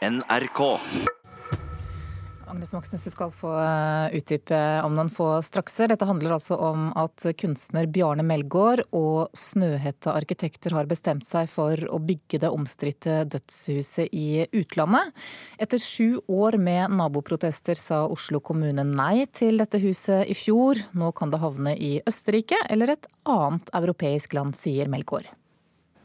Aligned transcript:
NRK. 0.00 0.80
Agnes 2.46 2.72
Moxnes, 2.72 3.04
du 3.04 3.10
skal 3.12 3.30
få 3.30 3.50
eh, 3.52 4.14
utdype 4.16 4.58
om 4.82 4.94
noen 4.96 5.10
få 5.12 5.26
strakser. 5.44 5.90
Dette 5.92 6.06
handler 6.08 6.32
altså 6.38 6.56
om 6.56 6.86
at 6.98 7.26
kunstner 7.38 7.84
Bjarne 7.84 8.24
Melgaard 8.24 8.80
og 8.96 9.28
Snøhetta 9.36 10.14
arkitekter 10.16 10.72
har 10.74 10.88
bestemt 10.88 11.26
seg 11.28 11.50
for 11.52 11.84
å 11.92 12.00
bygge 12.00 12.40
det 12.40 12.48
omstridte 12.48 13.18
dødshuset 13.30 14.08
i 14.16 14.46
utlandet. 14.56 15.12
Etter 15.60 15.82
sju 15.84 16.16
år 16.32 16.56
med 16.56 16.96
naboprotester 16.96 17.76
sa 17.76 18.06
Oslo 18.08 18.40
kommune 18.40 18.86
nei 18.88 19.28
til 19.36 19.60
dette 19.60 19.82
huset 19.84 20.32
i 20.32 20.38
fjor. 20.38 20.80
Nå 20.96 21.12
kan 21.12 21.30
det 21.30 21.42
havne 21.44 21.76
i 21.76 21.98
Østerrike 22.08 22.64
eller 22.72 22.96
et 22.96 23.12
annet 23.28 23.68
europeisk 23.76 24.32
land, 24.40 24.56
sier 24.56 24.88
Melgaard. 24.88 25.28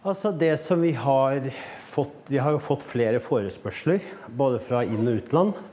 Altså 0.06 0.30
det 0.36 0.52
som 0.62 0.84
vi 0.86 0.92
har 0.94 1.48
fått 1.96 2.32
Vi 2.32 2.42
har 2.42 2.56
jo 2.56 2.62
fått 2.64 2.84
flere 2.84 3.22
forespørsler, 3.24 4.04
både 4.28 4.62
fra 4.64 4.84
inn- 4.84 5.08
og 5.08 5.22
utland. 5.22 5.66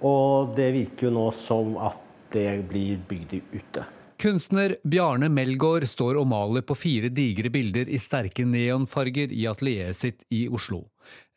Og 0.00 0.54
det 0.56 0.70
virker 0.72 1.08
jo 1.08 1.16
nå 1.18 1.30
som 1.36 1.74
at 1.76 2.00
det 2.32 2.62
blir 2.70 3.00
bygd 3.08 3.40
ute. 3.52 3.84
Kunstner 4.20 4.74
Bjarne 4.84 5.30
Melgaard 5.32 5.86
står 5.88 6.18
og 6.20 6.26
maler 6.28 6.64
på 6.66 6.74
fire 6.76 7.08
digre 7.08 7.48
bilder 7.52 7.88
i 7.88 7.96
sterke 8.00 8.44
neonfarger 8.44 9.32
i 9.32 9.46
atelieret 9.48 9.96
sitt 9.96 10.26
i 10.28 10.42
Oslo. 10.52 10.82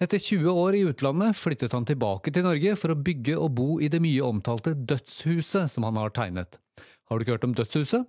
Etter 0.03 0.19
20 0.19 0.51
år 0.51 0.75
i 0.75 0.81
utlandet 0.89 1.37
flyttet 1.39 1.71
han 1.71 1.87
tilbake 1.87 2.33
til 2.35 2.43
Norge 2.43 2.75
for 2.79 2.91
å 2.91 2.99
bygge 2.99 3.37
og 3.39 3.53
bo 3.55 3.69
i 3.79 3.87
det 3.87 4.01
mye 4.03 4.27
omtalte 4.27 4.75
Dødshuset 4.75 5.71
som 5.71 5.87
han 5.87 6.01
har 6.01 6.11
tegnet. 6.11 6.59
Har 7.07 7.15
du 7.15 7.23
ikke 7.23 7.37
hørt 7.37 7.47
om 7.47 7.55
Dødshuset? 7.55 8.03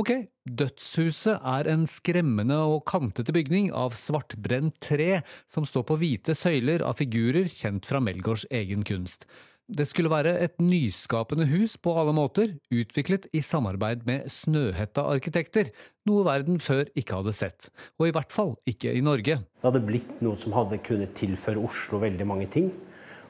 Ok, 0.00 0.12
Dødshuset 0.44 1.38
er 1.38 1.70
en 1.72 1.86
skremmende 1.88 2.58
og 2.66 2.84
kantete 2.90 3.34
bygning 3.34 3.70
av 3.72 3.96
svartbrent 3.98 4.76
tre 4.82 5.22
som 5.50 5.66
står 5.68 5.86
på 5.88 5.98
hvite 6.02 6.36
søyler 6.36 6.84
av 6.84 6.98
figurer 7.00 7.48
kjent 7.50 7.88
fra 7.88 8.02
Melgaards 8.04 8.46
egen 8.52 8.84
kunst. 8.86 9.28
Det 9.64 9.86
skulle 9.88 10.10
være 10.12 10.34
et 10.44 10.58
nyskapende 10.60 11.46
hus 11.48 11.78
på 11.80 11.94
alle 11.96 12.12
måter, 12.12 12.50
utviklet 12.68 13.30
i 13.32 13.40
samarbeid 13.40 14.02
med 14.04 14.26
Snøhetta-arkitekter, 14.28 15.70
noe 16.04 16.26
verden 16.26 16.58
før 16.60 16.82
ikke 16.92 17.22
hadde 17.22 17.32
sett, 17.32 17.70
og 17.96 18.10
i 18.10 18.12
hvert 18.12 18.34
fall 18.34 18.52
ikke 18.68 18.92
i 18.92 19.00
Norge. 19.00 19.38
Det 19.40 19.64
hadde 19.64 19.80
blitt 19.86 20.20
noe 20.20 20.36
som 20.36 20.52
hadde 20.52 20.82
kunnet 20.84 21.16
tilføre 21.16 21.64
Oslo 21.64 22.02
veldig 22.04 22.26
mange 22.28 22.50
ting. 22.52 22.68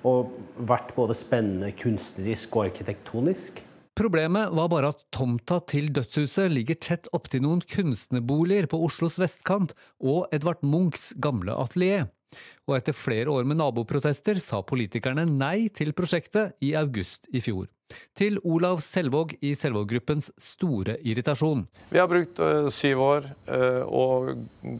Og 0.04 0.34
vært 0.58 0.90
både 0.98 1.14
spennende 1.16 1.70
kunstnerisk 1.78 2.58
og 2.58 2.66
arkitektonisk. 2.66 3.62
Problemet 3.94 4.50
var 4.50 4.70
bare 4.72 4.88
at 4.90 5.04
tomta 5.14 5.60
til 5.70 5.92
dødshuset 5.94 6.50
ligger 6.50 6.78
tett 6.82 7.06
opptil 7.14 7.44
noen 7.44 7.60
kunstnerboliger 7.62 8.66
på 8.70 8.80
Oslos 8.82 9.20
vestkant 9.22 9.76
og 10.02 10.26
Edvard 10.34 10.64
Munchs 10.66 11.12
gamle 11.22 11.54
atelier. 11.54 12.08
Og 12.66 12.74
etter 12.80 12.96
flere 12.96 13.30
år 13.30 13.46
med 13.46 13.60
naboprotester 13.60 14.40
sa 14.42 14.64
politikerne 14.66 15.28
nei 15.30 15.68
til 15.70 15.94
prosjektet 15.94 16.58
i 16.58 16.72
august 16.74 17.30
i 17.30 17.42
fjor. 17.44 17.68
Til 18.16 18.38
Olav 18.42 18.82
Selvåg 18.84 19.34
i 19.44 19.54
Selvåg-gruppens 19.58 20.30
store 20.40 20.96
irritasjon. 21.02 21.64
Vi 21.90 22.00
har 22.00 22.10
brukt 22.10 22.40
uh, 22.42 22.68
syv 22.72 23.02
år 23.04 23.30
uh, 23.48 23.82
og 23.86 24.30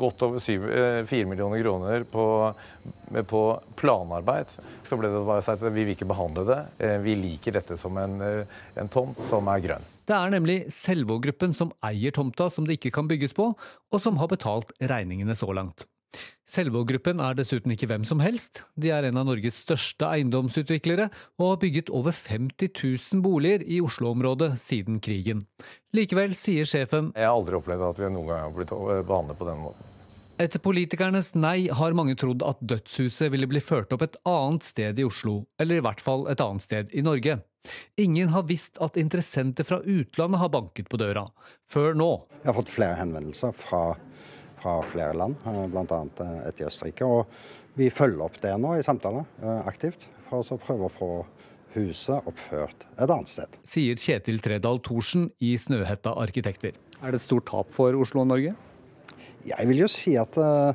godt 0.00 0.26
over 0.26 0.42
syv, 0.42 0.66
uh, 0.68 1.00
fire 1.08 1.28
millioner 1.30 1.62
kroner 1.64 2.06
på, 2.10 2.26
på, 3.30 3.42
planarbeid. 3.80 4.52
Så 4.86 4.98
ble 5.00 5.10
det 5.12 5.24
bare 5.26 5.44
sagt 5.44 5.62
at 5.62 5.74
vi 5.74 5.84
vil 5.84 5.94
ikke 5.94 6.08
behandle 6.08 6.46
det. 6.48 6.60
vi 7.04 7.16
liker 7.18 7.58
dette 7.58 7.76
som 7.80 7.96
en, 8.00 8.20
en 8.20 8.92
tomt 8.92 9.20
som 9.28 9.48
er 9.52 9.64
grønn. 9.64 9.90
Det 10.04 10.12
er 10.12 10.32
nemlig 10.34 10.58
Selvåg-gruppen 10.72 11.54
som 11.56 11.72
eier 11.84 12.12
tomta 12.12 12.50
som 12.52 12.66
det 12.68 12.78
ikke 12.78 12.92
kan 12.98 13.08
bygges 13.08 13.32
på, 13.36 13.50
og 13.56 14.02
som 14.02 14.20
har 14.20 14.28
betalt 14.32 14.74
regningene 14.84 15.36
så 15.38 15.48
langt. 15.56 15.86
Selvåg-gruppen 16.48 17.22
er 17.24 17.38
dessuten 17.38 17.72
ikke 17.74 17.88
hvem 17.90 18.04
som 18.06 18.20
helst. 18.22 18.62
De 18.76 18.92
er 18.94 19.08
en 19.08 19.18
av 19.20 19.26
Norges 19.26 19.56
største 19.64 20.06
eiendomsutviklere 20.06 21.08
og 21.40 21.46
har 21.48 21.62
bygget 21.64 21.90
over 21.94 22.14
50 22.14 22.70
000 22.74 23.24
boliger 23.24 23.64
i 23.64 23.80
Oslo-området 23.84 24.52
siden 24.60 25.00
krigen. 25.02 25.46
Likevel 25.96 26.36
sier 26.38 26.68
sjefen 26.68 27.10
Jeg 27.16 27.26
har 27.26 27.34
aldri 27.34 27.58
opplevd 27.58 27.88
at 27.88 27.98
vi 28.02 28.12
noen 28.12 28.30
gang 28.30 28.46
har 28.46 28.54
blitt 28.54 28.76
behandlet 29.08 29.40
på 29.40 29.48
den 29.50 29.64
måten. 29.64 29.90
Etter 30.34 30.58
politikernes 30.58 31.36
nei 31.38 31.68
har 31.70 31.94
mange 31.94 32.16
trodd 32.18 32.42
at 32.42 32.58
dødshuset 32.58 33.30
ville 33.30 33.46
bli 33.46 33.60
ført 33.62 33.92
opp 33.94 34.02
et 34.02 34.16
annet 34.26 34.66
sted 34.66 34.98
i 34.98 35.06
Oslo, 35.06 35.44
eller 35.62 35.78
i 35.78 35.84
hvert 35.86 36.02
fall 36.02 36.26
et 36.32 36.42
annet 36.42 36.64
sted 36.64 36.90
i 36.90 37.04
Norge. 37.06 37.36
Ingen 38.02 38.32
har 38.34 38.42
visst 38.48 38.80
at 38.82 38.98
interessenter 39.00 39.64
fra 39.64 39.78
utlandet 39.78 40.42
har 40.42 40.50
banket 40.50 40.90
på 40.90 40.98
døra, 40.98 41.22
før 41.70 41.94
nå. 41.94 42.10
Jeg 42.42 42.50
har 42.50 42.58
fått 42.58 42.72
flere 42.74 42.98
henvendelser 42.98 43.54
fra 43.56 43.84
fra 44.64 44.82
flere 44.82 45.14
land, 45.14 45.36
eh, 45.46 45.66
bl.a. 45.68 46.00
Eh, 46.24 46.48
et 46.48 46.60
i 46.60 46.66
Østerrike. 46.68 47.04
Og 47.04 47.78
vi 47.78 47.90
følger 47.92 48.24
opp 48.24 48.40
det 48.42 48.54
nå 48.60 48.76
i 48.78 48.86
samtaler 48.86 49.26
eh, 49.42 49.60
aktivt, 49.68 50.08
for 50.28 50.40
å 50.40 50.60
prøve 50.60 50.88
å 50.88 50.92
få 50.92 51.10
huset 51.74 52.26
oppført 52.30 52.86
et 52.94 53.10
annet 53.10 53.30
sted. 53.30 53.58
Sier 53.66 53.98
Kjetil 53.98 54.40
Tredal 54.42 54.80
Thorsen 54.84 55.28
i 55.42 55.56
Snøhetta 55.58 56.14
arkitekter. 56.22 56.78
Er 57.02 57.12
det 57.12 57.20
et 57.20 57.26
stort 57.26 57.48
tap 57.50 57.72
for 57.74 57.96
Oslo 57.98 58.22
og 58.22 58.30
Norge? 58.30 58.54
Jeg 59.44 59.68
vil 59.68 59.82
jo 59.82 59.88
si 59.90 60.14
at 60.16 60.38
uh, 60.40 60.70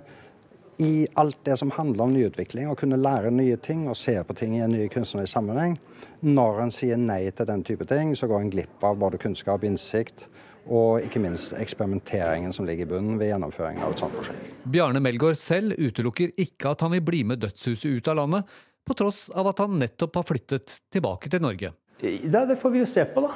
i 0.84 1.08
alt 1.18 1.40
det 1.48 1.56
som 1.58 1.72
handler 1.74 2.04
om 2.04 2.12
nyutvikling, 2.14 2.68
å 2.70 2.78
kunne 2.78 3.00
lære 3.00 3.32
nye 3.34 3.56
ting 3.64 3.88
og 3.90 3.98
se 3.98 4.14
på 4.28 4.36
ting 4.38 4.58
i 4.58 4.62
en 4.66 4.76
ny 4.76 4.90
kunstnerisk 4.92 5.34
sammenheng, 5.34 5.80
når 6.22 6.62
en 6.66 6.76
sier 6.76 7.00
nei 7.00 7.24
til 7.32 7.48
den 7.50 7.64
type 7.66 7.88
ting, 7.90 8.12
så 8.14 8.30
går 8.30 8.44
en 8.44 8.54
glipp 8.54 8.86
av 8.86 9.00
både 9.02 9.22
kunnskap, 9.24 9.66
innsikt 9.66 10.28
og 10.70 11.02
ikke 11.02 11.22
minst 11.24 11.56
eksperimenteringen 11.58 12.54
som 12.54 12.68
ligger 12.68 12.86
i 12.86 12.90
bunnen 12.92 13.18
ved 13.18 13.32
gjennomføringen 13.32 13.84
av 13.86 13.96
et 13.96 14.04
sånt 14.04 14.14
prosjekt. 14.14 14.52
Bjarne 14.70 15.02
Melgaard 15.02 15.38
selv 15.40 15.74
utelukker 15.82 16.36
ikke 16.38 16.76
at 16.76 16.86
han 16.86 16.94
vil 16.94 17.06
bli 17.06 17.24
med 17.26 17.42
dødshuset 17.42 17.98
ut 17.98 18.10
av 18.12 18.20
landet, 18.22 18.58
på 18.86 18.96
tross 18.98 19.28
av 19.38 19.50
at 19.52 19.62
han 19.62 19.78
nettopp 19.82 20.22
har 20.22 20.26
flyttet 20.30 20.80
tilbake 20.94 21.30
til 21.30 21.42
Norge. 21.44 21.74
Det, 22.02 22.14
det 22.32 22.58
får 22.62 22.74
vi 22.74 22.84
jo 22.84 22.90
se 22.90 23.06
på, 23.10 23.26
da. 23.26 23.34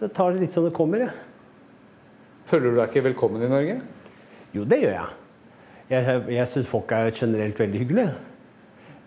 Det 0.00 0.10
tar 0.16 0.32
det 0.32 0.42
litt 0.44 0.54
som 0.54 0.64
det 0.66 0.74
kommer, 0.76 1.04
jeg. 1.04 1.12
Føler 2.48 2.72
du 2.72 2.80
deg 2.80 2.90
ikke 2.90 3.08
velkommen 3.10 3.44
i 3.44 3.50
Norge? 3.50 3.78
Jo, 4.56 4.64
det 4.68 4.80
gjør 4.80 4.94
jeg. 4.94 5.16
Jeg, 5.88 6.18
jeg 6.32 6.50
syns 6.52 6.68
folk 6.68 6.92
er 6.96 7.12
generelt 7.12 7.60
veldig 7.60 7.80
hyggelige. 7.84 8.12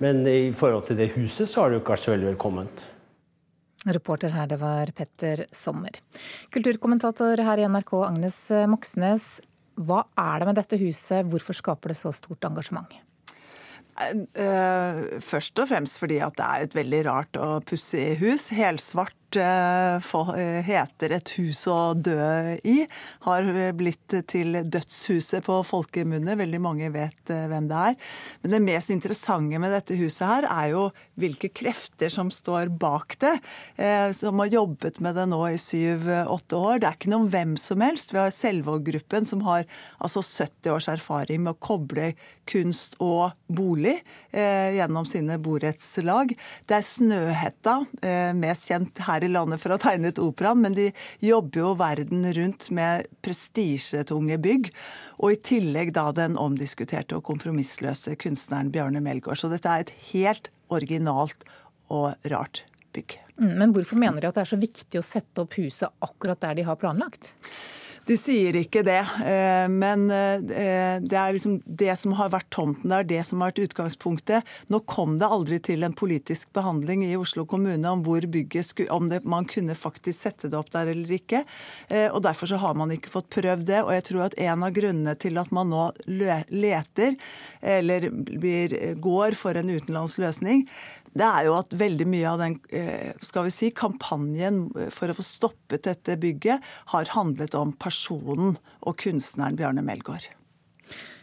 Men 0.01 0.23
i 0.29 0.51
forhold 0.57 0.87
til 0.87 0.97
det 0.97 1.11
huset, 1.15 1.49
så 1.49 1.63
har 1.63 1.69
det 1.69 1.79
jo 1.79 1.83
ikke 1.83 1.95
vært 1.95 2.05
så 2.05 2.13
veldig 2.15 2.29
velkomment. 2.31 2.85
Reporter 3.89 4.33
her, 4.35 4.49
det 4.51 4.59
var 4.61 4.91
Petter 4.93 5.45
Sommer. 5.55 5.95
Kulturkommentator 6.53 7.41
her 7.41 7.61
i 7.61 7.65
NRK, 7.65 7.95
Agnes 8.05 8.41
Moxnes. 8.69 9.29
Hva 9.81 10.03
er 10.19 10.41
det 10.41 10.49
med 10.51 10.59
dette 10.59 10.77
huset, 10.81 11.25
hvorfor 11.31 11.57
skaper 11.57 11.93
det 11.93 11.97
så 11.97 12.11
stort 12.13 12.45
engasjement? 12.45 12.93
Eh, 14.01 14.99
først 15.21 15.59
og 15.61 15.67
fremst 15.69 15.99
fordi 16.01 16.21
at 16.23 16.37
det 16.37 16.45
er 16.45 16.67
et 16.67 16.77
veldig 16.77 17.01
rart 17.09 17.41
og 17.41 17.65
pussig 17.69 18.13
hus. 18.21 18.49
Helsvart 18.53 19.15
Eh, 19.15 19.19
eh, 19.19 19.20
heter 19.35 21.11
Et 21.15 21.29
hus 21.37 21.63
å 21.69 21.93
dø 21.93 22.57
i, 22.63 22.87
har 23.25 23.47
blitt 23.77 24.15
til 24.27 24.57
Dødshuset 24.65 25.45
på 25.45 25.59
folkemunne. 25.63 26.35
Veldig 26.39 26.61
mange 26.61 26.89
vet 26.93 27.31
eh, 27.31 27.47
hvem 27.47 27.69
det 27.69 27.79
er. 27.91 27.95
Men 28.41 28.55
det 28.55 28.61
mest 28.65 28.91
interessante 28.93 29.59
med 29.61 29.71
dette 29.71 29.95
huset 29.99 30.25
her 30.27 30.47
er 30.49 30.71
jo 30.73 30.83
hvilke 31.21 31.51
krefter 31.53 32.11
som 32.11 32.31
står 32.33 32.71
bak 32.81 33.17
det. 33.21 33.33
Som 34.17 34.39
har 34.41 34.49
jobbet 34.51 34.99
med 35.03 35.15
det 35.17 35.27
nå 35.29 35.39
i 35.51 35.59
syv-åtte 35.59 36.57
år. 36.57 36.81
Det 36.81 36.87
er 36.87 36.97
ikke 36.97 37.11
noen 37.13 37.29
hvem 37.31 37.55
som 37.61 37.81
helst. 37.83 38.13
Vi 38.13 38.19
har 38.19 38.33
Selvåg-gruppen 38.33 39.27
som 39.27 39.43
har 39.45 39.67
altså 40.01 40.23
70 40.25 40.71
års 40.73 40.89
erfaring 40.91 41.43
med 41.45 41.53
å 41.55 41.61
koble 41.61 42.11
kunst 42.49 42.97
og 43.03 43.35
bolig 43.51 43.99
gjennom 44.33 45.05
sine 45.07 45.37
borettslag. 45.41 46.33
Det 46.67 46.77
er 46.79 46.87
Snøhetta, 46.87 47.77
mest 48.37 48.71
kjent 48.71 49.03
her 49.05 49.20
her 49.21 49.29
i 49.29 49.31
landet 49.31 49.61
for 49.61 49.73
å 49.73 49.79
tegne 49.81 50.11
ut 50.11 50.21
operaen, 50.21 50.61
men 50.61 50.75
de 50.75 50.89
jobber 51.21 51.61
jo 51.61 51.73
verden 51.79 52.25
rundt 52.33 52.69
med 52.73 53.07
prestisjetunge 53.21 54.37
bygg. 54.41 54.71
Og 55.21 55.35
i 55.35 55.41
tillegg 55.41 55.93
da 55.93 56.11
den 56.11 56.37
omdiskuterte 56.37 57.17
og 57.17 57.25
kompromissløse 57.29 58.15
kunstneren 58.21 58.71
Bjarne 58.71 59.01
Melgaard. 59.01 59.39
Så 59.39 59.51
dette 59.51 59.69
er 59.69 59.85
et 59.85 59.93
helt 60.11 60.51
originalt 60.71 61.45
og 61.91 62.15
rart 62.31 62.63
bygg. 62.95 63.19
Mm, 63.37 63.53
men 63.59 63.75
hvorfor 63.75 63.99
mener 63.99 64.21
de 64.21 64.29
at 64.29 64.39
det 64.39 64.45
er 64.45 64.53
så 64.53 64.59
viktig 64.59 64.99
å 64.99 65.05
sette 65.05 65.43
opp 65.43 65.55
huset 65.59 65.91
akkurat 66.03 66.41
der 66.41 66.59
de 66.59 66.67
har 66.67 66.79
planlagt? 66.79 67.35
De 68.09 68.15
sier 68.17 68.55
ikke 68.57 68.81
det, 68.85 69.01
eh, 69.29 69.67
men 69.69 70.07
eh, 70.09 70.97
det 71.01 71.17
er 71.17 71.35
liksom 71.35 71.59
det 71.65 71.93
som 72.01 72.15
har 72.17 72.31
vært 72.33 72.49
tomten 72.53 72.89
der, 72.89 73.05
det 73.05 73.21
som 73.27 73.41
har 73.43 73.51
vært 73.51 73.61
utgangspunktet. 73.67 74.47
Nå 74.73 74.81
kom 74.89 75.19
det 75.21 75.29
aldri 75.29 75.59
til 75.61 75.85
en 75.85 75.93
politisk 75.93 76.49
behandling 76.57 77.03
i 77.05 77.13
Oslo 77.19 77.45
kommune 77.49 77.85
om 77.91 78.01
hvor 78.05 78.25
bygget 78.25 78.71
skulle, 78.71 78.89
om 78.91 79.11
det, 79.11 79.21
man 79.21 79.45
kunne 79.49 79.77
faktisk 79.77 80.17
sette 80.17 80.49
det 80.49 80.57
opp 80.57 80.71
der 80.73 80.89
eller 80.95 81.13
ikke. 81.13 81.43
Eh, 81.89 82.07
og 82.09 82.23
Derfor 82.25 82.49
så 82.49 82.59
har 82.61 82.77
man 82.77 82.93
ikke 82.93 83.11
fått 83.11 83.29
prøvd 83.33 83.67
det. 83.69 83.83
Og 83.85 83.93
jeg 83.93 84.07
tror 84.09 84.25
at 84.29 84.37
en 84.49 84.65
av 84.65 84.73
grunnene 84.73 85.15
til 85.21 85.37
at 85.41 85.53
man 85.53 85.69
nå 85.69 85.87
leter, 86.49 87.15
eller 87.61 88.09
blir, 88.11 88.75
går 89.01 89.37
for 89.37 89.57
en 89.57 89.69
utenlandsk 89.69 90.21
løsning, 90.23 90.65
det 91.17 91.27
er 91.27 91.47
jo 91.47 91.55
at 91.59 91.73
veldig 91.75 92.07
mye 92.07 92.27
av 92.29 92.41
den 92.41 92.57
eh, 92.71 93.11
skal 93.25 93.47
vi 93.47 93.55
si, 93.55 93.71
kampanjen 93.75 94.63
for 94.95 95.11
å 95.11 95.17
få 95.17 95.25
stoppet 95.25 95.87
dette 95.89 96.15
bygget 96.21 96.63
har 96.93 97.15
handlet 97.15 97.57
om 97.59 97.73
personen 97.75 98.55
og 98.79 98.99
kunstneren 99.01 99.59
Bjarne 99.59 99.83
Melgaard. 99.85 100.29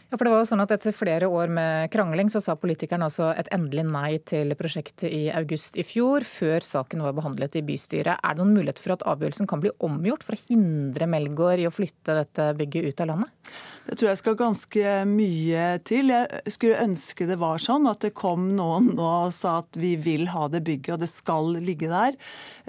Ja, 0.09 0.17
for 0.17 0.25
det 0.25 0.31
var 0.33 0.39
jo 0.41 0.47
sånn 0.49 0.63
at 0.63 0.71
Etter 0.73 0.93
flere 0.95 1.27
år 1.29 1.51
med 1.53 1.91
krangling 1.93 2.31
så 2.33 2.39
sa 2.41 2.55
politikerne 2.57 3.05
altså 3.05 3.27
et 3.37 3.49
endelig 3.53 3.83
nei 3.85 4.15
til 4.25 4.55
prosjektet 4.57 5.05
i 5.13 5.27
august 5.37 5.77
i 5.77 5.85
fjor, 5.85 6.25
før 6.25 6.65
saken 6.65 7.03
var 7.05 7.13
behandlet 7.17 7.59
i 7.59 7.63
bystyret. 7.65 8.17
Er 8.17 8.33
det 8.33 8.41
noen 8.41 8.55
mulighet 8.57 8.81
for 8.81 8.95
at 8.95 9.05
avgjørelsen 9.11 9.49
kan 9.49 9.61
bli 9.61 9.73
omgjort 9.85 10.25
for 10.25 10.33
å 10.33 10.41
hindre 10.47 11.09
Melgaard 11.13 11.61
i 11.61 11.67
å 11.69 11.73
flytte 11.73 12.17
dette 12.17 12.49
bygget 12.57 12.89
ut 12.89 13.05
av 13.05 13.11
landet? 13.11 13.53
Det 13.89 13.95
tror 13.97 14.11
jeg 14.11 14.19
skal 14.19 14.35
ganske 14.37 14.89
mye 15.09 15.61
til. 15.87 16.11
Jeg 16.13 16.53
skulle 16.53 16.81
ønske 16.83 17.25
det 17.25 17.39
var 17.41 17.61
sånn 17.61 17.87
at 17.89 18.03
det 18.05 18.11
kom 18.17 18.51
noen 18.53 18.91
nå 18.93 19.07
og 19.25 19.31
sa 19.33 19.55
at 19.63 19.79
vi 19.81 19.95
vil 19.97 20.27
ha 20.29 20.45
det 20.53 20.61
bygget, 20.67 20.91
og 20.93 21.01
det 21.01 21.09
skal 21.09 21.55
ligge 21.57 21.89
der. 21.89 22.17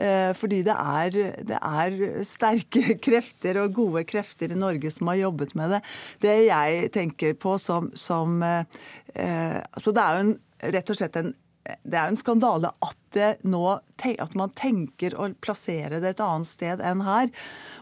Eh, 0.00 0.30
fordi 0.38 0.62
det 0.64 0.76
er, 0.80 1.18
det 1.50 1.58
er 1.60 2.24
sterke 2.24 2.96
krefter 3.04 3.60
og 3.60 3.76
gode 3.76 4.06
krefter 4.08 4.54
i 4.54 4.58
Norge 4.58 4.92
som 4.94 5.12
har 5.12 5.20
jobbet 5.20 5.52
med 5.60 5.76
det. 5.76 5.82
Det 6.24 6.38
jeg 6.46 6.88
tenker 6.96 7.36
på 7.36 7.58
som, 7.60 7.92
som 7.92 8.40
eh, 8.46 8.80
eh 9.12 9.60
altså 9.60 9.92
Det 9.92 10.02
er 10.02 10.16
jo 10.16 10.24
en, 10.24 10.36
rett 10.72 10.90
og 10.90 10.96
slett 10.96 11.20
en 11.20 11.34
det 11.82 11.98
er 11.98 12.08
jo 12.08 12.14
en 12.14 12.20
skandale 12.20 12.72
at, 12.86 13.18
nå, 13.46 13.64
at, 13.76 14.36
man 14.38 14.52
tenker 14.58 15.16
å 15.18 15.30
plassere 15.42 16.00
det 16.02 16.14
et 16.14 16.22
annet 16.24 16.50
sted 16.50 16.84
enn 16.84 17.02
her. 17.06 17.32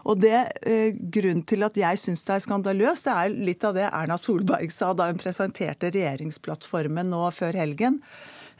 Og 0.09 0.23
det 0.23 0.39
eh, 0.63 0.97
Grunnen 0.97 1.45
til 1.47 1.65
at 1.67 1.77
jeg 1.79 2.01
syns 2.01 2.25
det 2.27 2.37
er 2.37 2.45
skandaløst, 2.47 3.09
det 3.09 3.15
er 3.15 3.37
litt 3.51 3.67
av 3.67 3.77
det 3.77 3.87
Erna 3.89 4.17
Solberg 4.19 4.73
sa 4.73 4.91
da 4.97 5.09
hun 5.11 5.21
presenterte 5.21 5.93
regjeringsplattformen 5.93 7.11
nå 7.13 7.23
før 7.35 7.57
helgen. 7.61 8.03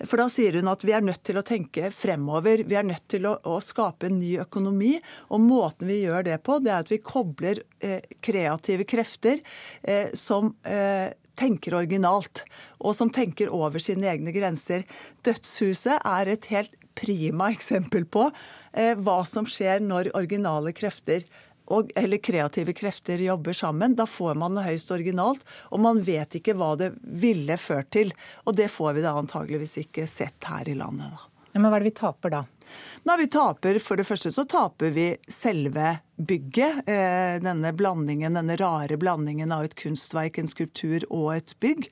For 0.07 0.21
da 0.21 0.29
sier 0.31 0.55
hun 0.59 0.69
at 0.71 0.83
vi 0.87 0.93
er 0.95 1.03
nødt 1.03 1.23
til 1.27 1.39
å 1.39 1.45
tenke 1.45 1.89
fremover. 1.91 2.63
Vi 2.67 2.77
er 2.79 2.87
nødt 2.87 3.07
til 3.11 3.27
å, 3.27 3.35
å 3.43 3.59
skape 3.63 4.07
en 4.07 4.19
ny 4.21 4.35
økonomi. 4.43 4.93
Og 5.33 5.43
måten 5.43 5.89
vi 5.89 6.01
gjør 6.05 6.27
det 6.29 6.37
på, 6.45 6.59
det 6.63 6.71
er 6.71 6.85
at 6.85 6.93
vi 6.93 7.01
kobler 7.03 7.63
eh, 7.83 8.05
kreative 8.23 8.87
krefter 8.87 9.41
eh, 9.83 10.13
som 10.17 10.53
eh, 10.63 11.11
tenker 11.39 11.77
originalt, 11.79 12.43
og 12.83 12.95
som 12.97 13.11
tenker 13.13 13.51
over 13.55 13.81
sine 13.83 14.11
egne 14.11 14.33
grenser. 14.35 14.85
Dødshuset 15.25 15.97
er 16.03 16.33
et 16.35 16.49
helt 16.51 16.75
prima 16.99 17.49
eksempel 17.53 18.05
på 18.11 18.27
eh, 18.73 18.95
hva 18.99 19.21
som 19.27 19.47
skjer 19.47 19.79
når 19.85 20.11
originale 20.19 20.73
krefter 20.75 21.23
og, 21.69 21.91
eller 21.97 22.17
kreative 22.17 22.73
krefter 22.73 23.21
jobber 23.21 23.53
sammen. 23.53 23.95
Da 23.95 24.07
får 24.09 24.37
man 24.41 24.57
det 24.57 24.65
høyst 24.65 24.91
originalt, 24.91 25.43
og 25.69 25.83
man 25.85 26.01
vet 26.05 26.39
ikke 26.39 26.57
hva 26.57 26.73
det 26.79 26.91
ville 27.01 27.57
ført 27.61 27.91
til. 27.95 28.13
Og 28.49 28.57
det 28.57 28.71
får 28.73 28.97
vi 28.97 29.05
da 29.05 29.15
antageligvis 29.19 29.77
ikke 29.85 30.07
sett 30.09 30.49
her 30.49 30.69
i 30.69 30.77
landet. 30.77 31.13
da. 31.13 31.45
Ja, 31.53 31.61
men 31.61 31.69
hva 31.69 31.77
er 31.77 31.85
det 31.85 31.91
vi 31.91 31.99
taper 32.01 32.33
da? 32.33 32.43
Nei, 33.07 33.17
vi 33.21 33.27
taper, 33.31 33.79
For 33.83 33.99
det 33.99 34.07
første 34.07 34.31
så 34.33 34.45
taper 34.49 34.93
vi 34.95 35.09
selve 35.31 35.97
bygget. 36.19 36.83
Eh, 36.89 37.35
denne 37.43 37.73
blandingen, 37.73 38.35
denne 38.35 38.57
rare 38.59 38.97
blandingen 38.99 39.53
av 39.55 39.67
et 39.67 39.77
kunstverk, 39.79 40.37
en 40.39 40.51
skulptur 40.51 41.05
og 41.09 41.31
et 41.37 41.55
bygg. 41.63 41.87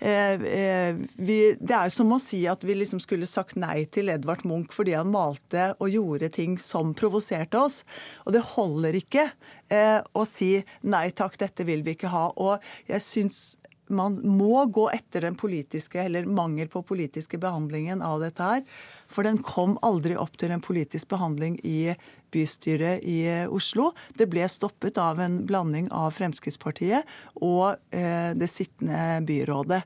Eh, 0.00 0.42
eh, 0.48 0.98
vi, 1.20 1.38
det 1.60 1.76
er 1.76 1.92
som 1.92 2.10
å 2.12 2.18
si 2.22 2.42
at 2.48 2.64
vi 2.64 2.74
liksom 2.78 3.02
skulle 3.04 3.28
sagt 3.28 3.58
nei 3.60 3.84
til 3.92 4.08
Edvard 4.08 4.46
Munch 4.48 4.72
fordi 4.72 4.94
han 4.96 5.12
malte 5.12 5.74
og 5.76 5.92
gjorde 5.92 6.32
ting 6.34 6.56
som 6.58 6.94
provoserte 6.96 7.60
oss. 7.60 7.82
Og 8.24 8.34
det 8.34 8.46
holder 8.56 8.98
ikke 9.00 9.30
å 9.70 10.24
si 10.26 10.56
nei 10.82 11.12
takk, 11.14 11.36
dette 11.38 11.62
vil 11.62 11.84
vi 11.86 11.94
ikke 11.94 12.10
ha. 12.10 12.24
Og 12.42 12.58
jeg 12.90 13.04
syns 13.04 13.42
man 13.90 14.18
må 14.24 14.64
gå 14.72 14.86
etter 14.94 15.26
den 15.26 15.36
politiske, 15.38 16.02
eller 16.02 16.28
mangel 16.28 16.68
på 16.70 16.82
politiske 16.86 17.38
behandlingen 17.40 18.02
av 18.02 18.20
dette 18.22 18.46
her. 18.46 18.62
For 19.10 19.26
den 19.26 19.40
kom 19.44 19.76
aldri 19.86 20.16
opp 20.18 20.38
til 20.40 20.54
en 20.54 20.62
politisk 20.64 21.10
behandling 21.12 21.58
i 21.66 21.94
bystyret 22.30 23.04
i 23.06 23.18
Oslo. 23.50 23.90
Det 24.14 24.28
ble 24.30 24.46
stoppet 24.48 25.00
av 25.02 25.20
en 25.20 25.40
blanding 25.46 25.90
av 25.90 26.14
Fremskrittspartiet 26.16 27.06
og 27.42 27.74
eh, 27.90 28.32
det 28.38 28.50
sittende 28.50 29.20
byrådet. 29.26 29.82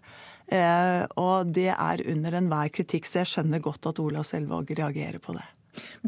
Eh, 0.52 1.02
og 1.20 1.52
det 1.56 1.70
er 1.72 2.04
under 2.12 2.38
enhver 2.40 2.72
kritikk, 2.74 3.08
så 3.08 3.22
jeg 3.22 3.32
skjønner 3.32 3.64
godt 3.64 3.88
at 3.90 4.00
Olav 4.02 4.26
Selvåg 4.28 4.74
reagerer 4.76 5.22
på 5.22 5.36
det. 5.36 5.46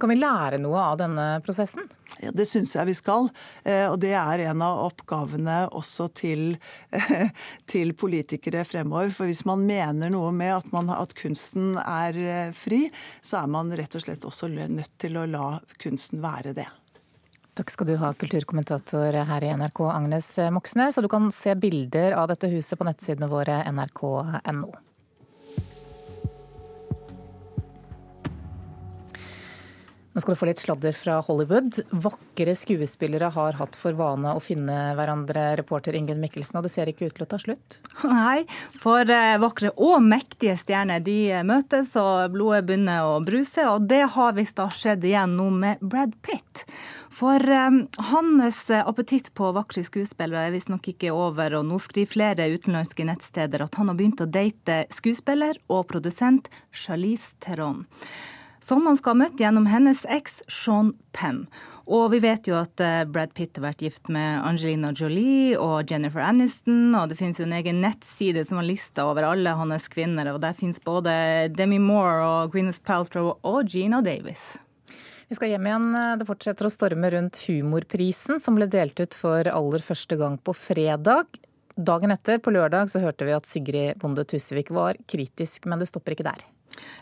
Kan 0.00 0.12
vi 0.12 0.18
lære 0.18 0.60
noe 0.62 0.82
av 0.92 1.00
denne 1.00 1.26
prosessen? 1.44 1.88
Ja, 2.22 2.30
Det 2.32 2.46
syns 2.48 2.74
jeg 2.76 2.88
vi 2.88 2.94
skal. 2.96 3.28
Eh, 3.64 3.86
og 3.90 3.98
det 4.02 4.14
er 4.16 4.46
en 4.50 4.62
av 4.64 4.84
oppgavene 4.86 5.58
også 5.68 6.08
til, 6.16 6.56
til, 7.72 7.92
politikere 7.98 8.64
fremover. 8.68 9.12
For 9.14 9.28
hvis 9.28 9.44
man 9.48 9.66
mener 9.68 10.12
noe 10.12 10.32
med 10.36 10.54
at, 10.58 10.72
man, 10.74 10.90
at, 10.94 11.14
kunsten 11.16 11.76
er 11.82 12.16
eh, 12.16 12.54
fri, 12.56 12.86
så 13.24 13.42
er 13.42 13.52
man 13.52 13.74
rett 13.76 13.98
og 13.98 14.06
slett 14.06 14.26
også 14.26 14.50
nødt 14.52 14.96
til 15.02 15.18
å 15.20 15.26
la 15.28 15.46
kunsten 15.82 16.24
være 16.24 16.56
det. 16.56 16.68
Takk 17.56 17.70
skal 17.72 17.88
du 17.88 17.94
ha, 17.96 18.10
kulturkommentator 18.12 19.16
her 19.30 19.44
i 19.44 19.52
NRK, 19.56 19.80
Agnes 19.88 20.28
Moxnes. 20.52 20.98
Og 20.98 21.06
du 21.06 21.12
kan 21.12 21.30
se 21.32 21.56
bilder 21.56 22.12
av 22.18 22.28
dette 22.28 22.50
huset 22.52 22.76
på 22.76 22.84
nettsidene 22.84 23.30
våre 23.32 23.62
nrk.no. 23.72 24.74
Nå 30.16 30.22
skal 30.22 30.32
du 30.32 30.38
få 30.40 30.46
litt 30.48 30.60
sladder 30.62 30.94
fra 30.96 31.18
Hollywood. 31.20 31.76
Vakre 31.92 32.54
skuespillere 32.56 33.28
har 33.34 33.58
hatt 33.58 33.74
for 33.76 33.92
vane 33.98 34.30
å 34.32 34.40
finne 34.40 34.94
hverandre, 34.96 35.42
reporter 35.60 35.92
Ingunn 35.92 36.22
Mikkelsen, 36.22 36.56
og 36.56 36.64
det 36.64 36.70
ser 36.72 36.88
ikke 36.88 37.10
ut 37.10 37.18
til 37.18 37.24
å 37.26 37.28
ta 37.28 37.36
slutt? 37.36 37.74
Nei, 38.08 38.46
for 38.80 39.04
eh, 39.12 39.34
vakre 39.42 39.74
og 39.76 39.98
mektige 40.00 40.54
stjerner 40.56 41.02
de 41.04 41.42
møtes, 41.44 41.90
og 42.00 42.32
blodet 42.32 42.62
begynner 42.64 43.04
å 43.04 43.18
bruse. 43.26 43.66
Og 43.68 43.84
det 43.90 44.06
har 44.14 44.32
visst 44.38 44.56
da 44.56 44.70
skjedd 44.72 45.04
igjen 45.04 45.34
nå 45.36 45.50
med 45.52 45.82
Brad 45.84 46.14
Pitt. 46.24 46.62
For 47.12 47.44
um, 47.52 47.82
hans 48.08 48.62
appetitt 48.72 49.28
på 49.36 49.50
vakre 49.52 49.84
skuespillere 49.84 50.46
er 50.48 50.54
visstnok 50.56 50.88
ikke 50.94 51.12
over, 51.12 51.58
og 51.60 51.68
nå 51.68 51.76
skriver 51.84 52.14
flere 52.14 52.48
utenlandske 52.54 53.04
nettsteder 53.04 53.66
at 53.66 53.76
han 53.76 53.92
har 53.92 54.00
begynt 54.00 54.24
å 54.24 54.30
date 54.32 54.86
skuespiller 54.96 55.60
og 55.68 55.84
produsent 55.92 56.48
Charlize 56.72 57.36
Theron 57.44 57.84
som 58.66 58.86
han 58.86 58.98
skal 58.98 59.14
ha 59.14 59.22
møtt 59.22 59.40
gjennom 59.40 59.68
hennes 59.70 60.02
eks 60.10 60.40
Sean 60.50 60.90
Penn. 61.14 61.44
Og 61.86 62.08
vi 62.10 62.18
vet 62.24 62.48
jo 62.50 62.56
at 62.58 62.82
eh, 62.82 63.04
Brad 63.06 63.30
Pitt 63.36 63.60
har 63.60 63.68
vært 63.68 63.84
gift 63.84 64.10
med 64.10 64.40
Angelina 64.42 64.90
Jolie 64.90 65.54
og 65.54 65.86
Jennifer 65.86 66.24
Aniston, 66.26 66.90
og 66.98 67.12
det 67.12 67.18
finnes 67.20 67.38
jo 67.38 67.46
en 67.46 67.54
egen 67.60 67.78
nettside 67.84 68.42
som 68.48 68.58
har 68.58 68.66
lista 68.66 69.04
over 69.06 69.28
alle 69.28 69.52
hans 69.54 69.86
kvinner, 69.92 70.32
og 70.32 70.40
der 70.42 70.56
finnes 70.58 70.82
både 70.82 71.14
Demi 71.54 71.78
Moore 71.78 72.24
og 72.26 72.56
Gwyneth 72.56 72.82
Paltrow 72.82 73.36
og 73.46 73.70
Gina 73.70 74.02
Davis. 74.02 74.56
Vi 75.30 75.38
skal 75.38 75.54
hjem 75.54 75.70
igjen. 75.70 75.86
Det 76.18 76.26
fortsetter 76.26 76.66
å 76.66 76.70
storme 76.70 77.10
rundt 77.14 77.38
Humorprisen, 77.46 78.42
som 78.42 78.58
ble 78.58 78.66
delt 78.70 78.98
ut 78.98 79.14
for 79.14 79.46
aller 79.50 79.82
første 79.82 80.18
gang 80.18 80.38
på 80.42 80.54
fredag. 80.54 81.38
Dagen 81.76 82.14
etter, 82.14 82.42
på 82.42 82.54
lørdag, 82.54 82.90
så 82.90 83.02
hørte 83.02 83.26
vi 83.26 83.34
at 83.36 83.46
Sigrid 83.46 84.02
Bonde 84.02 84.26
Tusvik 84.26 84.74
var 84.74 84.98
kritisk, 85.10 85.66
men 85.70 85.82
det 85.82 85.90
stopper 85.90 86.14
ikke 86.14 86.30
der. 86.30 86.46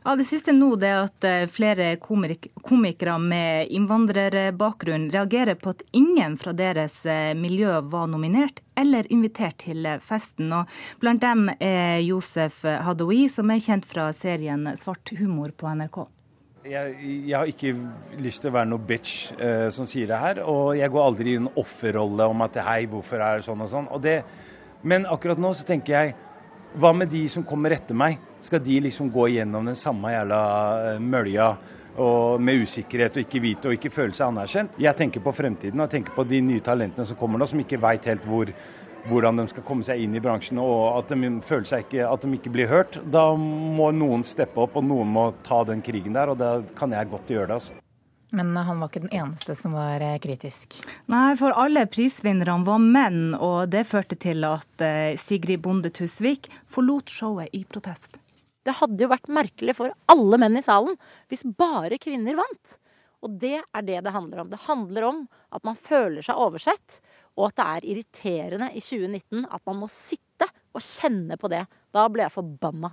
Ja, 0.04 0.16
Det 0.16 0.26
siste 0.28 0.52
nå 0.52 0.74
det 0.80 0.90
er 0.90 1.02
at 1.06 1.26
eh, 1.28 1.46
flere 1.50 1.94
komikere 1.98 3.18
med 3.18 3.70
innvandrerbakgrunn 3.74 5.08
reagerer 5.14 5.56
på 5.60 5.72
at 5.74 5.84
ingen 5.96 6.36
fra 6.40 6.52
deres 6.56 7.00
eh, 7.06 7.32
miljø 7.38 7.80
var 7.92 8.10
nominert 8.12 8.60
eller 8.76 9.08
invitert 9.12 9.62
til 9.64 9.86
eh, 9.86 10.02
festen. 10.02 10.52
Og 10.52 10.68
blant 11.00 11.24
dem 11.24 11.48
er 11.58 12.02
Josef 12.04 12.62
Hadoui, 12.64 13.28
som 13.32 13.50
er 13.50 13.62
kjent 13.64 13.88
fra 13.88 14.10
serien 14.12 14.68
Svart 14.76 15.14
humor 15.18 15.54
på 15.56 15.72
NRK. 15.72 16.04
Jeg, 16.64 16.94
jeg, 17.28 17.34
har 17.36 17.50
ikke 17.50 17.74
lyst 18.24 18.40
til 18.40 18.48
å 18.48 18.54
være 18.54 18.70
noe 18.70 18.80
bitch 18.88 19.34
eh, 19.36 19.66
som 19.74 19.84
sier 19.88 20.08
det 20.08 20.20
her. 20.20 20.38
Og 20.48 20.72
jeg 20.78 20.88
går 20.92 21.02
aldri 21.10 21.34
i 21.34 21.40
en 21.40 21.50
offerrolle 21.60 22.28
om 22.32 22.44
at 22.46 22.56
hei, 22.64 22.86
hvorfor 22.88 23.20
er 23.20 23.40
det 23.40 23.48
sånn 23.48 23.64
og 23.66 23.68
sånn. 23.68 23.90
Og 23.92 24.00
det, 24.04 24.22
men 24.88 25.04
akkurat 25.04 25.40
nå 25.40 25.52
så 25.56 25.66
tenker 25.68 25.92
jeg 25.92 26.14
hva 26.74 26.92
med 26.92 27.08
de 27.08 27.22
som 27.30 27.44
kommer 27.46 27.74
etter 27.74 27.94
meg? 27.94 28.18
Skal 28.42 28.62
de 28.64 28.80
liksom 28.82 29.10
gå 29.14 29.28
igjennom 29.30 29.66
den 29.70 29.78
samme 29.78 30.10
jævla 30.10 30.40
eh, 30.94 31.00
mølja 31.00 31.52
og 32.02 32.40
med 32.42 32.64
usikkerhet 32.64 33.20
og 33.20 33.22
ikke 33.22 33.42
vite 33.44 33.70
og 33.70 33.76
ikke 33.76 33.92
føle 33.94 34.16
seg 34.16 34.26
anerkjent? 34.26 34.74
Jeg 34.82 34.98
tenker 34.98 35.22
på 35.22 35.34
fremtiden 35.36 35.78
og 35.78 35.86
jeg 35.86 36.00
tenker 36.00 36.16
på 36.16 36.26
de 36.26 36.42
nye 36.42 36.64
talentene 36.64 37.06
som 37.06 37.18
kommer 37.20 37.38
nå, 37.38 37.46
som 37.50 37.62
ikke 37.62 37.78
veit 37.82 38.10
helt 38.10 38.26
hvor, 38.26 38.50
hvordan 39.06 39.38
de 39.38 39.46
skal 39.52 39.66
komme 39.68 39.86
seg 39.86 40.02
inn 40.02 40.18
i 40.18 40.24
bransjen 40.24 40.58
og 40.62 40.98
at 40.98 41.14
de 41.14 41.30
føler 41.46 41.70
seg 41.70 41.86
ikke, 41.86 42.10
at 42.10 42.26
de 42.26 42.34
ikke 42.40 42.54
blir 42.58 42.70
hørt. 42.72 42.98
Da 43.06 43.28
må 43.38 43.92
noen 43.94 44.26
steppe 44.26 44.66
opp 44.66 44.74
og 44.80 44.88
noen 44.90 45.14
må 45.14 45.30
ta 45.46 45.62
den 45.68 45.84
krigen 45.84 46.18
der, 46.18 46.34
og 46.34 46.42
da 46.42 46.56
kan 46.74 46.96
jeg 46.96 47.12
godt 47.14 47.30
gjøre 47.36 47.52
det. 47.52 47.62
altså. 47.62 47.83
Men 48.34 48.56
han 48.56 48.80
var 48.80 48.90
ikke 48.90 49.04
den 49.04 49.14
eneste 49.14 49.54
som 49.54 49.76
var 49.76 50.02
eh, 50.02 50.18
kritisk? 50.22 50.80
Nei, 51.12 51.36
for 51.38 51.54
alle 51.54 51.84
prisvinnerne 51.86 52.66
var 52.66 52.82
menn, 52.82 53.36
og 53.38 53.70
det 53.70 53.84
førte 53.86 54.18
til 54.18 54.42
at 54.48 54.82
eh, 54.82 55.14
Sigrid 55.20 55.62
Bonde 55.62 55.92
Tusvik 55.94 56.50
forlot 56.66 57.12
showet 57.14 57.54
i 57.54 57.62
protest. 57.68 58.18
Det 58.64 58.74
hadde 58.80 59.04
jo 59.04 59.12
vært 59.12 59.30
merkelig 59.30 59.76
for 59.78 59.92
alle 60.10 60.40
menn 60.40 60.58
i 60.58 60.64
salen 60.64 60.96
hvis 61.30 61.44
bare 61.58 62.00
kvinner 62.02 62.40
vant. 62.40 62.78
Og 63.24 63.38
det 63.40 63.60
er 63.60 63.86
det 63.86 64.02
det 64.04 64.12
handler 64.12 64.42
om. 64.42 64.50
Det 64.50 64.64
handler 64.66 65.06
om 65.08 65.22
at 65.54 65.64
man 65.64 65.78
føler 65.78 66.24
seg 66.24 66.40
oversett, 66.40 66.98
og 67.38 67.48
at 67.48 67.56
det 67.60 67.68
er 67.68 67.88
irriterende 67.92 68.72
i 68.74 68.82
2019 68.82 69.46
at 69.46 69.62
man 69.68 69.80
må 69.84 69.88
sitte 69.92 70.48
og 70.74 70.82
kjenne 70.82 71.38
på 71.40 71.50
det. 71.52 71.62
Da 71.94 72.08
ble 72.10 72.26
jeg 72.26 72.34
forbanna. 72.34 72.90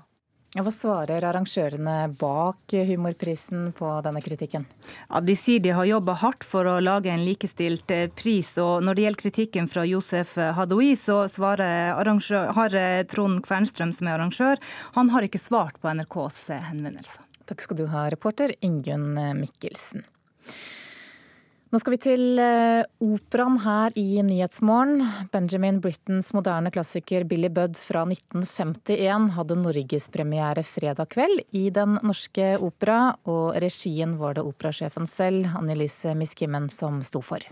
Hva 0.52 0.72
svarer 0.76 1.24
arrangørene 1.24 2.10
bak 2.20 2.74
humorprisen 2.90 3.70
på 3.72 3.88
denne 4.04 4.20
kritikken? 4.20 4.66
Ja, 5.08 5.22
de 5.24 5.36
sier 5.40 5.62
de 5.64 5.72
har 5.72 5.88
jobba 5.88 6.18
hardt 6.20 6.44
for 6.44 6.68
å 6.68 6.74
lage 6.84 7.08
en 7.08 7.24
likestilt 7.24 7.94
eh, 7.96 8.10
pris. 8.12 8.50
og 8.60 8.84
Når 8.84 8.98
det 8.98 9.06
gjelder 9.06 9.24
kritikken 9.24 9.70
fra 9.72 9.86
Josef 9.88 10.36
Hadoui, 10.58 10.90
så 11.00 11.22
har 11.48 12.76
eh, 12.76 13.00
Trond 13.08 13.40
Kvernstrøm, 13.48 13.96
som 13.96 14.12
er 14.12 14.18
arrangør, 14.18 14.60
han 15.00 15.14
har 15.16 15.24
ikke 15.24 15.40
svart 15.40 15.80
på 15.80 15.96
NRKs 15.96 16.42
eh, 16.52 16.68
henvendelser. 16.68 17.24
Takk 17.48 17.64
skal 17.64 17.80
du 17.80 17.86
ha, 17.96 18.10
reporter 18.12 18.52
Ingunn 18.60 19.16
Mikkelsen. 19.40 20.04
Nå 21.72 21.80
skal 21.80 21.94
vi 21.94 21.98
til 22.04 22.40
eh, 22.44 22.84
operaen 23.00 23.54
her 23.64 23.94
i 23.96 24.20
Nyhetsmorgen. 24.28 25.06
Benjamin 25.32 25.78
Brittens 25.80 26.34
moderne 26.36 26.68
klassiker 26.76 27.24
Billy 27.24 27.48
Budd 27.48 27.80
fra 27.80 28.02
1951 28.04 29.30
hadde 29.38 29.56
norgespremiere 29.62 30.66
fredag 30.68 31.14
kveld 31.16 31.46
i 31.56 31.70
Den 31.72 31.96
Norske 32.04 32.58
Opera, 32.60 33.16
og 33.24 33.56
regien 33.64 34.18
var 34.20 34.36
det 34.36 34.44
operasjefen 34.50 35.08
selv, 35.08 35.48
Annelise 35.56 36.12
Miskimmen, 36.12 36.68
som 36.68 37.00
sto 37.08 37.24
for. 37.24 37.48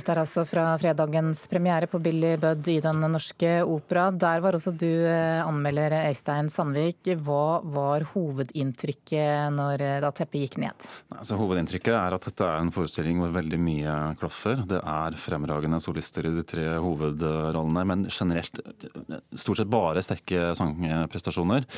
Dette 0.00 0.14
er 0.14 0.20
altså 0.22 0.46
fra 0.48 0.62
fredagens 0.80 1.42
premiere 1.50 1.84
på 1.90 1.98
Billy 2.00 2.30
Budd 2.40 2.64
i 2.72 2.78
Den 2.80 3.02
norske 3.12 3.58
opera. 3.68 4.06
Der 4.08 4.40
var 4.40 4.56
også 4.56 4.72
du 4.72 4.88
eh, 4.88 5.42
anmelder, 5.44 5.92
Øystein 6.08 6.48
Sandvik. 6.48 7.10
Hva 7.20 7.60
var 7.68 8.06
hovedinntrykket 8.14 9.52
når, 9.52 9.84
eh, 9.84 9.98
da 10.00 10.08
teppet 10.16 10.46
gikk 10.46 10.56
ned? 10.62 10.86
Altså, 11.12 11.36
hovedinntrykket 11.36 11.92
er 11.92 12.16
at 12.16 12.28
dette 12.30 12.48
er 12.48 12.64
en 12.64 12.72
forestilling 12.72 13.20
hvor 13.20 13.34
veldig 13.34 13.60
mye 13.60 13.98
klaffer. 14.22 14.64
Det 14.70 14.80
er 14.80 15.18
fremragende 15.20 15.82
solister 15.84 16.30
i 16.30 16.32
de 16.38 16.46
tre 16.48 16.64
hovedrollene, 16.80 17.84
men 17.92 18.08
generelt 18.08 18.56
stort 19.36 19.60
sett 19.60 19.74
bare 19.76 20.00
sterke 20.06 20.54
sangprestasjoner. 20.56 21.68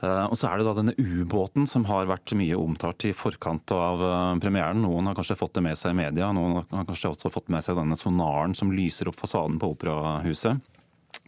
Eh, 0.00 0.26
og 0.26 0.36
så 0.38 0.48
er 0.48 0.60
det 0.60 0.66
da 0.68 0.74
denne 0.78 0.94
ubåten 0.96 1.66
som 1.68 1.84
har 1.90 2.08
vært 2.08 2.32
mye 2.38 2.56
omtalt 2.56 3.04
i 3.08 3.12
forkant 3.16 3.72
av 3.76 4.00
eh, 4.04 4.40
premieren. 4.40 4.80
Noen 4.84 5.10
har 5.10 5.18
kanskje 5.18 5.38
fått 5.38 5.58
det 5.58 5.64
med 5.66 5.78
seg 5.78 5.92
i 5.92 6.00
media, 6.00 6.30
noen 6.36 6.62
har 6.62 6.88
kanskje 6.88 7.12
også 7.12 7.32
fått 7.32 7.50
med 7.52 7.64
seg 7.66 7.78
denne 7.80 7.98
sonaren 8.00 8.56
som 8.56 8.72
lyser 8.72 9.10
opp 9.10 9.20
fasaden 9.20 9.60
på 9.60 9.74
operahuset. 9.74 10.62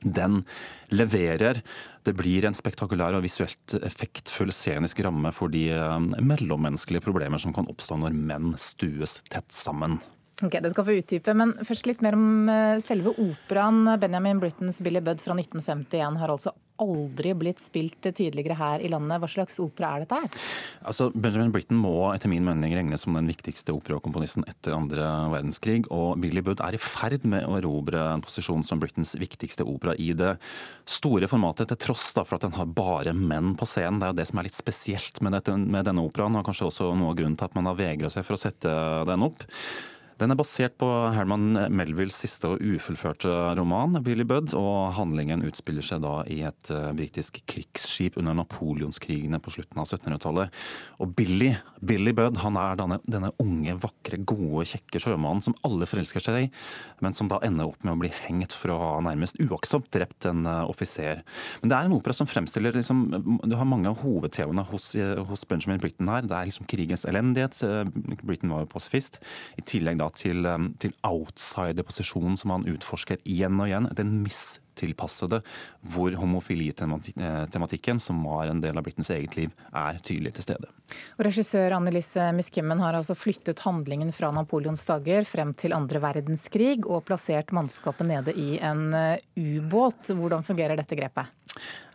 Den 0.03 0.43
leverer. 0.91 1.61
Det 2.03 2.15
blir 2.19 2.47
en 2.47 2.57
spektakulær 2.57 3.15
og 3.19 3.27
visuelt 3.27 3.77
effektfull 3.83 4.51
scenisk 4.55 5.03
ramme 5.05 5.31
for 5.37 5.53
de 5.53 5.69
eh, 5.77 6.09
mellommenneskelige 6.23 7.05
problemer 7.05 7.43
som 7.43 7.55
kan 7.55 7.69
oppstå 7.71 8.01
når 8.01 8.17
menn 8.17 8.57
stues 8.61 9.21
tett 9.31 9.53
sammen. 9.55 10.01
Ok, 10.41 10.57
Det 10.65 10.73
skal 10.73 10.87
få 10.89 10.97
utdype, 10.97 11.35
men 11.37 11.53
først 11.61 11.87
litt 11.87 12.01
mer 12.03 12.17
om 12.17 12.51
selve 12.83 13.13
operaen. 13.21 13.85
Benjamin 14.01 14.41
Brittens 14.43 14.81
Billy 14.83 15.03
Budd 15.05 15.21
fra 15.23 15.37
1951 15.37 16.17
har 16.19 16.33
altså 16.33 16.55
aldri 16.83 17.33
blitt 17.37 17.61
spilt 17.63 18.01
tidligere 18.03 18.57
her 18.59 18.83
i 18.83 18.91
landet. 18.91 19.21
Hva 19.23 19.29
slags 19.31 19.59
opera 19.63 19.93
er 19.95 20.05
dette 20.05 20.19
her? 20.19 20.41
Altså, 20.89 21.09
Benjamin 21.15 21.53
Britten 21.55 21.79
må 21.81 21.95
etter 22.13 22.31
min 22.33 22.45
mening 22.47 22.75
regnes 22.77 23.05
som 23.05 23.17
den 23.17 23.29
viktigste 23.31 23.75
operakomponisten 23.77 24.47
etter 24.51 24.77
andre 24.77 25.07
verdenskrig. 25.33 25.85
Og 25.95 26.17
Billy 26.23 26.43
Budd 26.45 26.63
er 26.65 26.77
i 26.77 26.83
ferd 26.83 27.27
med 27.29 27.47
å 27.47 27.59
erobre 27.61 28.03
en 28.15 28.25
posisjon 28.25 28.65
som 28.67 28.83
Brittens 28.83 29.15
viktigste 29.21 29.67
opera 29.69 29.97
i 30.01 30.13
det 30.17 30.35
store 30.89 31.31
formatet, 31.31 31.71
til 31.71 31.81
tross 31.89 32.11
da 32.17 32.27
for 32.27 32.39
at 32.39 32.49
den 32.49 32.57
har 32.57 32.73
bare 32.73 33.15
menn 33.17 33.55
på 33.59 33.69
scenen. 33.69 34.01
Det 34.01 34.09
er 34.09 34.15
jo 34.15 34.21
det 34.23 34.29
som 34.33 34.43
er 34.43 34.49
litt 34.49 34.59
spesielt 34.59 35.23
med, 35.23 35.37
dette, 35.37 35.57
med 35.57 35.89
denne 35.89 36.05
operaen, 36.05 36.39
og 36.39 36.47
kanskje 36.49 36.69
også 36.71 36.93
noe 36.97 37.13
av 37.13 37.19
grunnen 37.21 37.39
til 37.39 37.51
at 37.51 37.59
man 37.59 37.71
har 37.71 37.79
vegra 37.79 38.11
seg 38.13 38.27
for 38.27 38.39
å 38.39 38.43
sette 38.43 38.77
den 39.09 39.29
opp. 39.29 39.47
Den 40.23 40.31
er 40.31 40.39
basert 40.39 40.77
på 40.79 40.87
Herman 41.17 41.57
Melvilles 41.75 42.15
siste 42.23 42.53
og 42.53 42.61
ufullførte 42.63 43.31
roman, 43.59 43.97
'Billy 44.05 44.23
Budd', 44.23 44.53
og 44.55 44.93
handlingen 44.95 45.43
utspiller 45.49 45.83
seg 45.83 46.05
da 46.05 46.21
i 46.31 46.37
et 46.47 46.71
uh, 46.71 46.93
britisk 46.95 47.41
krigsskip 47.51 48.15
under 48.21 48.37
napoleonskrigene 48.39 49.41
på 49.43 49.51
slutten 49.57 49.81
av 49.83 49.89
1700-tallet. 49.89 50.53
Og 51.03 51.17
Billy, 51.19 51.49
Billy 51.83 52.13
Budd 52.15 52.39
han 52.45 52.59
er 52.61 52.79
denne, 52.79 53.01
denne, 53.03 53.33
unge, 53.43 53.75
vakre, 53.83 54.21
gode, 54.23 54.69
kjekke 54.71 55.01
sjømannen 55.03 55.43
som 55.43 55.57
alle 55.67 55.89
forelsker 55.91 56.23
seg 56.23 56.39
i, 56.45 56.47
men 57.03 57.19
som 57.19 57.27
da 57.33 57.41
ender 57.43 57.73
opp 57.73 57.83
med 57.83 57.97
å 57.97 58.01
bli 58.05 58.13
hengt 58.21 58.55
for 58.55 58.77
å 58.77 58.79
ha 58.79 58.93
nærmest 59.03 59.43
uaktsomt 59.43 59.91
drept 59.91 60.31
en 60.31 60.47
uh, 60.47 60.63
offiser. 60.71 61.25
Men 61.65 61.75
det 61.75 61.81
er 61.81 61.91
en 61.91 61.97
opera 61.99 62.15
som 62.15 62.31
fremstiller 62.31 62.79
liksom, 62.79 63.09
Du 63.43 63.59
har 63.59 63.67
mange 63.67 63.91
av 63.91 63.99
hovedtemaene 64.05 64.69
hos, 64.71 64.93
hos, 65.33 65.45
Benjamin 65.51 65.83
Britten 65.83 66.15
her. 66.15 66.23
Det 66.23 66.39
er 66.39 66.53
liksom 66.53 66.71
krigens 66.71 67.09
elendighet. 67.11 67.59
Britten 68.23 68.55
var 68.55 68.63
jo 68.63 68.73
pasifist. 68.77 69.19
I 69.59 69.67
tillegg 69.67 69.99
da 69.99 70.12
til, 70.19 70.47
um, 70.47 70.73
til 70.83 70.95
outsider-posisjonen 71.07 72.39
som 72.41 72.55
han 72.55 72.69
utforsker 72.71 73.23
igjen 73.25 73.61
og 73.61 73.71
igjen. 73.71 73.89
Den 73.99 74.21
mistilpassede, 74.73 75.43
hvor 75.81 76.13
homofilitematikken, 76.13 78.01
som 78.01 78.23
var 78.25 78.47
en 78.47 78.61
del 78.61 78.77
av 78.77 78.83
Britens 78.83 79.11
eget 79.11 79.37
liv, 79.37 79.51
er 79.73 79.99
tydelig 80.03 80.35
til 80.35 80.43
stede. 80.43 80.69
Og 81.19 81.25
regissør 81.25 81.73
Annelise 81.77 82.33
Miskimmen 82.33 82.81
har 82.81 82.95
altså 82.95 83.15
flyttet 83.15 83.61
handlingen 83.61 84.13
fra 84.13 84.31
Napoleons 84.33 84.85
dager 84.85 85.25
frem 85.25 85.55
til 85.55 85.73
andre 85.73 86.01
verdenskrig, 86.01 86.85
og 86.87 87.05
plassert 87.05 87.53
mannskapet 87.53 88.07
nede 88.07 88.33
i 88.35 88.59
en 88.61 88.93
uh, 88.93 89.17
ubåt. 89.37 90.13
Hvordan 90.13 90.45
fungerer 90.45 90.77
dette 90.77 90.97
grepet? 90.97 91.27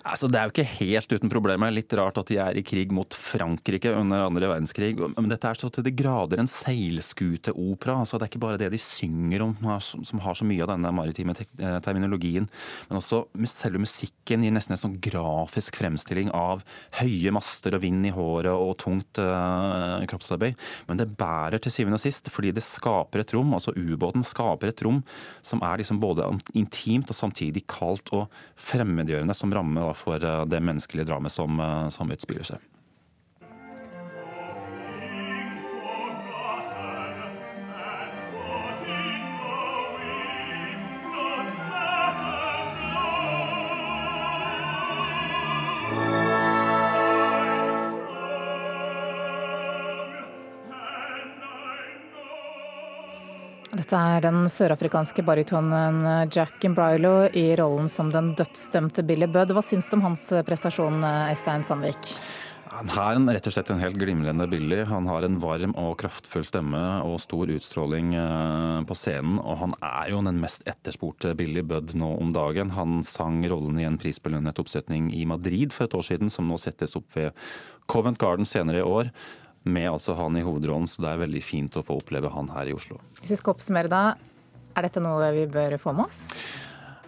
Altså, 0.07 0.29
det 0.31 0.39
er 0.39 0.47
jo 0.47 0.53
ikke 0.53 0.77
helt 0.77 1.13
uten 1.13 1.31
problemer. 1.31 1.73
Litt 1.73 1.93
rart 1.97 2.19
at 2.21 2.29
de 2.31 2.37
er 2.39 2.57
i 2.59 2.63
krig 2.65 2.93
mot 2.95 3.15
Frankrike 3.17 3.91
under 3.97 4.27
andre 4.27 4.49
verdenskrig. 4.53 4.93
Men 5.17 5.29
dette 5.31 5.49
er 5.49 5.59
så 5.59 5.69
til 5.73 5.85
de 5.87 5.93
grader 5.95 6.39
en 6.41 6.49
seilskuteopera. 6.51 7.97
Altså, 8.03 8.19
det 8.19 8.27
er 8.27 8.31
ikke 8.31 8.43
bare 8.45 8.61
det 8.61 8.71
de 8.73 8.81
synger 8.81 9.43
om 9.47 9.55
som 9.83 10.23
har 10.23 10.37
så 10.37 10.47
mye 10.47 10.63
av 10.63 10.71
denne 10.75 10.93
maritime 10.95 11.35
eh, 11.35 11.79
terminologien. 11.83 12.47
Men 12.89 12.99
også 12.99 13.23
selve 13.49 13.81
musikken 13.83 14.43
gir 14.45 14.53
nesten 14.55 14.75
en 14.75 14.81
sånn 14.81 14.97
grafisk 15.03 15.79
fremstilling 15.79 16.31
av 16.35 16.63
høye 16.99 17.33
master 17.35 17.77
og 17.77 17.83
vind 17.83 18.07
i 18.09 18.13
håret 18.15 18.51
og 18.51 18.77
tungt 18.81 19.21
uh, 19.21 20.03
kroppsarbeid. 20.09 20.57
Men 20.89 21.01
det 21.01 21.09
bærer 21.19 21.61
til 21.61 21.73
syvende 21.73 21.99
og 21.99 22.03
sist 22.03 22.31
fordi 22.33 22.53
det 22.55 22.65
skaper 22.65 23.23
et 23.23 23.33
rom, 23.35 23.53
altså 23.57 23.73
ubåten 23.75 24.25
skaper 24.27 24.71
et 24.71 24.85
rom 24.85 25.01
som 25.45 25.61
er 25.65 25.81
liksom 25.81 26.01
både 26.01 26.27
intimt 26.57 27.11
og 27.11 27.17
samtidig 27.17 27.65
kaldt 27.69 28.11
og 28.15 28.27
fremmedgjørende, 28.67 29.35
som 29.37 29.53
rammer 29.53 29.93
for 29.97 30.21
eh, 30.23 30.45
det 30.49 30.63
menneskelige 30.63 31.07
dramaet 31.09 31.33
som, 31.33 31.59
eh, 31.59 31.87
som 31.93 32.11
utspiller 32.13 32.47
seg. 32.47 32.63
Dette 53.77 53.97
er 53.99 54.23
den 54.25 54.47
sørafrikanske 54.49 55.21
barytonen 55.27 56.01
Jack 56.33 56.63
Imbrilo 56.65 57.27
i 57.37 57.51
rollen 57.59 57.89
som 57.91 58.09
den 58.13 58.31
dødsdømte 58.37 59.05
Billy 59.05 59.27
Budd. 59.29 59.53
Hva 59.53 59.61
syns 59.65 59.89
du 59.91 59.99
om 59.99 60.05
hans 60.07 60.23
prestasjon, 60.47 61.03
Øystein 61.03 61.65
Sandvik? 61.67 62.15
Han 62.77 62.89
er 62.93 63.17
en, 63.17 63.29
rett 63.31 63.47
og 63.49 63.53
slett 63.55 63.69
en 63.73 63.81
helt 63.81 63.97
glimrende 63.97 64.45
Billy. 64.49 64.83
Han 64.89 65.07
har 65.09 65.25
en 65.25 65.39
varm 65.41 65.73
og 65.79 65.95
kraftfull 66.01 66.45
stemme 66.45 66.81
og 67.07 67.17
stor 67.23 67.49
utstråling 67.53 68.11
eh, 68.17 68.81
på 68.85 68.97
scenen. 68.97 69.39
Og 69.41 69.61
han 69.63 69.73
er 69.81 70.11
jo 70.11 70.21
den 70.25 70.41
mest 70.43 70.65
etterspurte 70.69 71.33
Billy 71.39 71.63
Budd 71.65 71.95
nå 71.97 72.11
om 72.21 72.33
dagen. 72.35 72.75
Han 72.77 73.01
sang 73.07 73.39
rollen 73.49 73.79
i 73.81 73.87
en 73.87 73.97
prisbelønnet 74.01 74.61
oppsetning 74.61 75.09
i 75.15 75.25
Madrid 75.29 75.73
for 75.73 75.87
et 75.87 75.97
år 75.97 76.05
siden, 76.11 76.33
som 76.33 76.49
nå 76.49 76.59
settes 76.61 76.97
opp 76.99 77.09
ved 77.17 77.33
Covent 77.89 78.21
Garden 78.21 78.45
senere 78.45 78.83
i 78.83 78.87
år 78.87 79.13
med 79.71 79.89
altså 79.91 80.15
han 80.17 80.37
i 80.39 80.45
hovedrollen, 80.45 80.87
så 80.89 81.03
det 81.03 81.11
er 81.11 81.21
veldig 81.25 81.43
fint 81.45 81.77
å 81.77 81.83
få 81.85 81.99
oppleve 82.01 82.31
han 82.33 82.49
her 82.55 82.71
i 82.71 82.75
Oslo. 82.77 82.99
Hvis 83.21 83.35
vi 83.35 83.39
skal 83.41 83.55
oppsummere 83.55 83.91
da, 83.91 84.01
er 84.77 84.87
dette 84.87 85.03
noe 85.03 85.29
vi 85.35 85.45
bør 85.51 85.77
få 85.81 85.93
med 85.97 86.05
oss? 86.07 86.25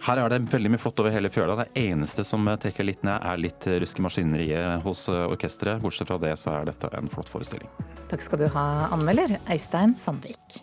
Her 0.00 0.16
er 0.22 0.32
det 0.32 0.38
veldig 0.48 0.70
mye 0.72 0.80
flott 0.80 1.00
over 1.02 1.12
hele 1.12 1.28
fjøla. 1.28 1.58
Det 1.60 1.82
eneste 1.82 2.24
som 2.24 2.48
trekker 2.62 2.86
litt 2.88 3.02
ned, 3.04 3.20
er 3.20 3.42
litt 3.42 3.66
rusk 3.82 4.00
i 4.00 4.04
maskineriet 4.06 4.86
hos 4.86 5.04
orkesteret. 5.12 5.82
Bortsett 5.84 6.08
fra 6.08 6.16
det 6.22 6.32
så 6.40 6.54
er 6.56 6.70
dette 6.70 6.88
en 6.96 7.12
flott 7.12 7.28
forestilling. 7.28 7.68
Takk 8.08 8.24
skal 8.24 8.40
du 8.40 8.48
ha, 8.56 8.66
anmelder 8.96 9.36
Øystein 9.52 9.92
Sandvik. 9.98 10.62